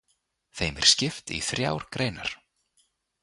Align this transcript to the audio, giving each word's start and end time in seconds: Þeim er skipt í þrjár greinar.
Þeim 0.59 0.75
er 0.81 0.87
skipt 0.93 1.27
í 1.37 1.37
þrjár 1.49 1.85
greinar. 1.97 2.31